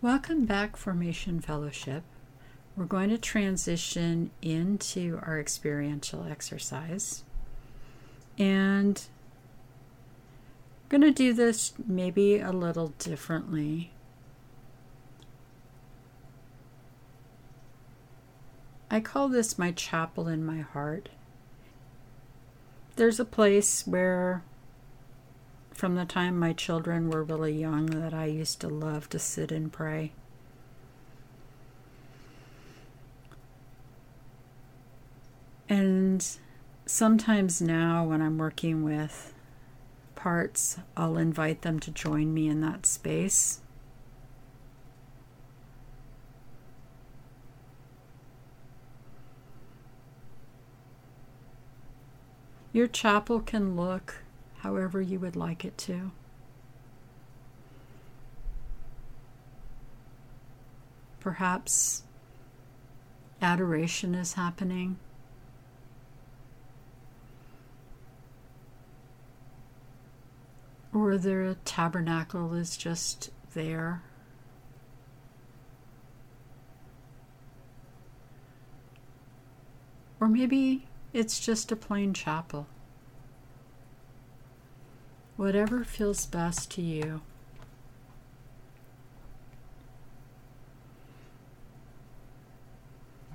[0.00, 2.04] Welcome back, Formation Fellowship.
[2.76, 7.24] We're going to transition into our experiential exercise.
[8.38, 9.02] And
[10.84, 13.90] I'm going to do this maybe a little differently.
[18.88, 21.08] I call this my chapel in my heart.
[22.94, 24.44] There's a place where
[25.78, 29.52] from the time my children were really young that I used to love to sit
[29.52, 30.10] and pray.
[35.68, 36.26] And
[36.84, 39.32] sometimes now, when I'm working with
[40.16, 43.60] parts, I'll invite them to join me in that space.
[52.72, 54.24] Your chapel can look
[54.58, 56.10] however you would like it to.
[61.20, 62.02] Perhaps
[63.40, 64.98] adoration is happening.
[70.94, 74.02] Or the tabernacle is just there.
[80.20, 82.66] Or maybe it's just a plain chapel.
[85.38, 87.20] Whatever feels best to you.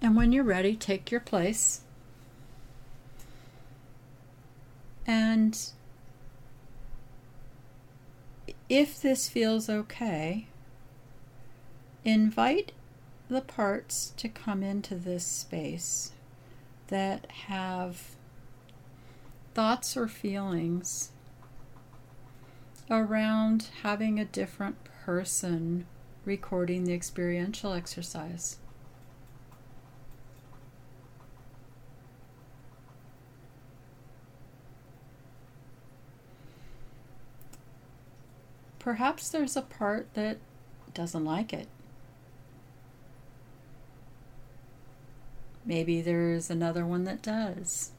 [0.00, 1.80] And when you're ready, take your place.
[5.08, 5.58] And
[8.68, 10.46] if this feels okay,
[12.04, 12.70] invite
[13.28, 16.12] the parts to come into this space
[16.86, 18.14] that have
[19.52, 21.10] thoughts or feelings
[22.90, 25.86] around having a different person
[26.24, 28.58] recording the experiential exercise.
[38.78, 40.38] Perhaps there's a part that
[40.94, 41.68] doesn't like it.
[45.64, 47.92] Maybe there's another one that does.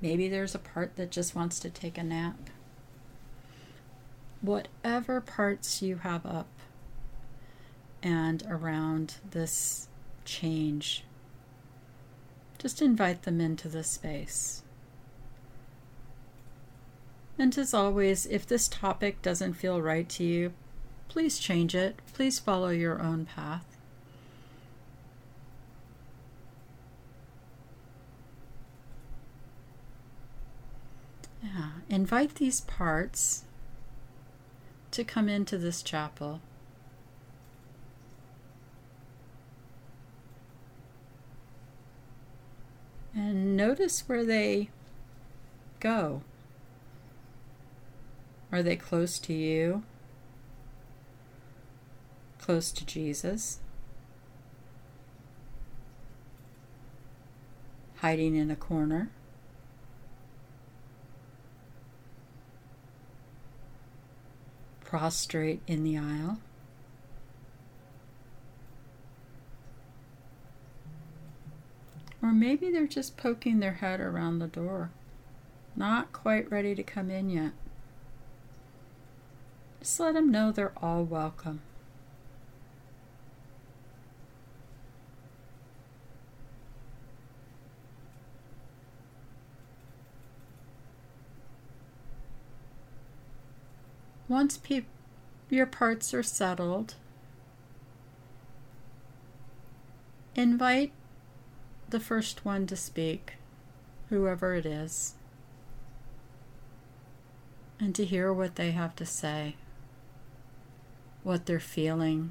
[0.00, 2.50] Maybe there's a part that just wants to take a nap.
[4.40, 6.48] Whatever parts you have up
[8.02, 9.88] and around this
[10.24, 11.04] change,
[12.58, 14.62] just invite them into the space.
[17.38, 20.52] And as always, if this topic doesn't feel right to you,
[21.08, 22.00] please change it.
[22.12, 23.77] Please follow your own path.
[31.88, 33.44] Invite these parts
[34.90, 36.40] to come into this chapel.
[43.14, 44.70] And notice where they
[45.80, 46.22] go.
[48.52, 49.82] Are they close to you?
[52.38, 53.58] Close to Jesus?
[57.96, 59.10] Hiding in a corner?
[64.88, 66.38] Prostrate in the aisle.
[72.22, 74.90] Or maybe they're just poking their head around the door,
[75.76, 77.52] not quite ready to come in yet.
[79.80, 81.60] Just let them know they're all welcome.
[94.28, 94.84] Once pe-
[95.48, 96.96] your parts are settled,
[100.34, 100.92] invite
[101.88, 103.34] the first one to speak,
[104.10, 105.14] whoever it is,
[107.80, 109.56] and to hear what they have to say,
[111.22, 112.30] what they're feeling,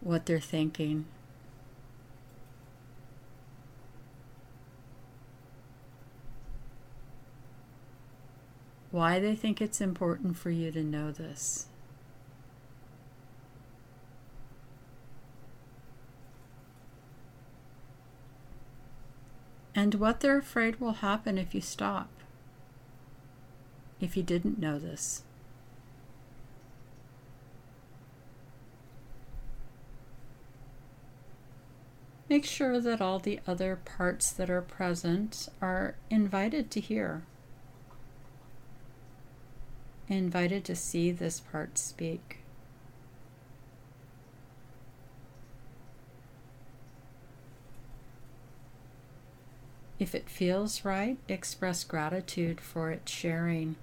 [0.00, 1.04] what they're thinking.
[8.90, 11.66] Why they think it's important for you to know this.
[19.74, 22.08] And what they're afraid will happen if you stop,
[24.00, 25.22] if you didn't know this.
[32.28, 37.22] Make sure that all the other parts that are present are invited to hear,
[40.16, 42.38] invited to see this part speak.
[49.98, 53.76] If it feels right, express gratitude for its sharing.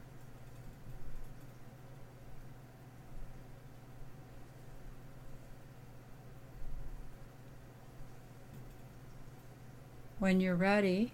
[10.19, 11.11] When you're ready,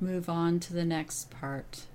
[0.00, 1.86] move on to the next part.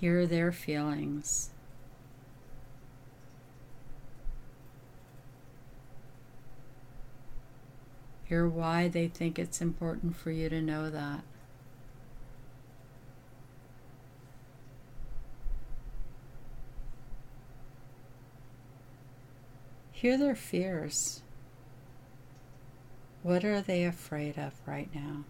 [0.00, 1.50] Hear their feelings.
[8.24, 11.22] Hear why they think it's important for you to know that.
[19.92, 21.20] Hear their fears.
[23.22, 25.24] What are they afraid of right now?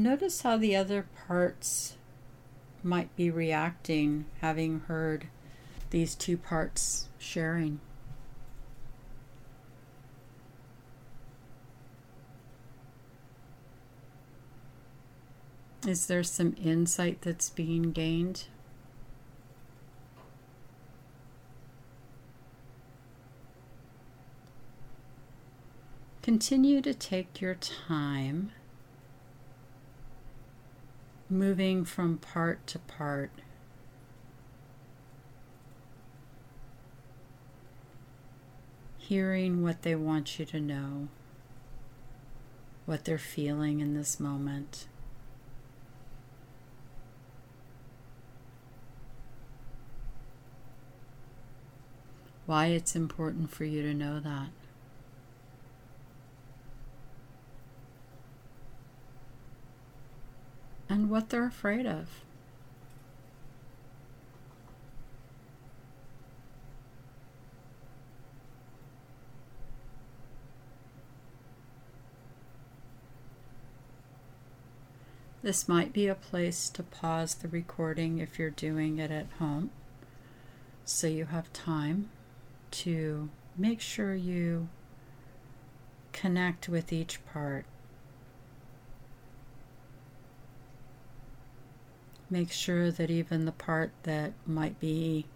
[0.00, 1.98] Notice how the other parts
[2.82, 5.26] might be reacting having heard
[5.90, 7.80] these two parts sharing.
[15.86, 18.44] Is there some insight that's being gained?
[26.22, 28.52] Continue to take your time
[31.30, 33.30] moving from part to part.
[38.98, 41.08] Hearing what they want you to know,
[42.86, 44.86] what they're feeling in this moment.
[52.50, 54.48] why it's important for you to know that.
[60.90, 62.08] And what they're afraid of.
[75.42, 79.70] This might be a place to pause the recording if you're doing it at home
[80.84, 82.10] so you have time
[82.72, 84.68] to make sure you
[86.12, 87.64] connect with each part.
[92.32, 95.26] Make sure that even the part that might be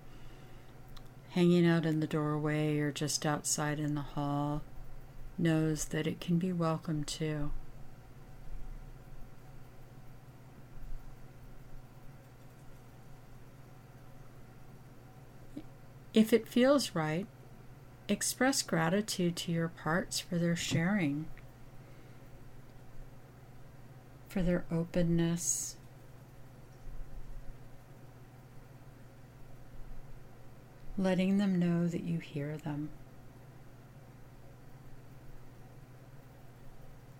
[1.30, 4.62] hanging out in the doorway or just outside in the hall
[5.36, 7.50] knows that it can be welcome too.
[16.14, 17.26] If it feels right,
[18.08, 21.26] express gratitude to your parts for their sharing,
[24.28, 25.74] for their openness.
[30.96, 32.90] Letting them know that you hear them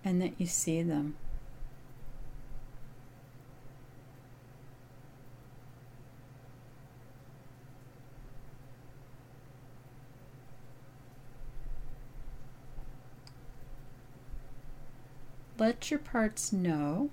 [0.03, 1.17] and that you see them.
[15.57, 17.09] let your parts know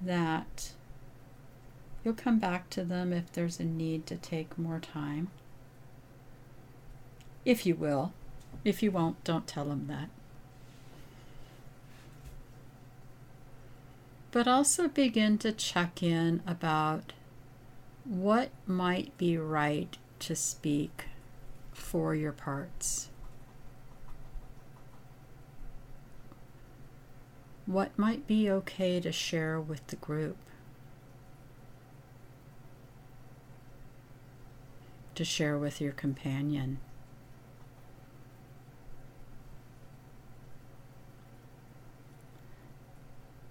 [0.00, 0.72] that
[2.06, 5.26] you'll come back to them if there's a need to take more time.
[7.44, 8.12] If you will.
[8.64, 10.08] If you won't, don't tell them that.
[14.30, 17.12] But also begin to check in about
[18.04, 21.06] what might be right to speak
[21.72, 23.10] for your parts.
[27.66, 30.36] What might be okay to share with the group?
[35.16, 36.78] To share with your companion?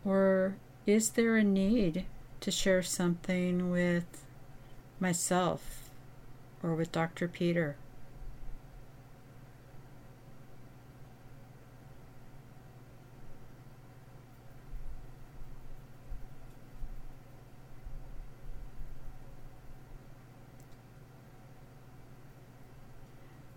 [0.06, 2.06] Or is there a need
[2.42, 4.24] to share something with
[5.00, 5.90] myself
[6.62, 7.28] or with Dr.
[7.28, 7.78] Peter?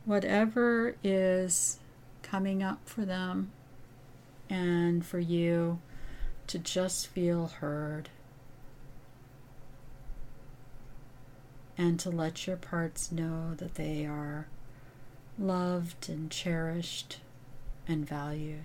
[0.09, 1.79] Whatever is
[2.23, 3.53] coming up for them
[4.49, 5.79] and for you,
[6.47, 8.09] to just feel heard
[11.77, 14.49] and to let your parts know that they are
[15.39, 17.19] loved and cherished
[17.87, 18.65] and valued.